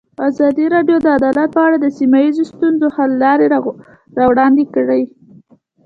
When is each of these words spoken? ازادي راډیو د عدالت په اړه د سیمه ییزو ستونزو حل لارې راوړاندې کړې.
ازادي 0.29 0.65
راډیو 0.75 0.97
د 1.01 1.07
عدالت 1.17 1.49
په 1.53 1.61
اړه 1.65 1.77
د 1.79 1.87
سیمه 1.97 2.19
ییزو 2.25 2.43
ستونزو 2.51 2.87
حل 2.95 3.11
لارې 3.23 3.45
راوړاندې 4.17 4.63
کړې. 4.75 5.03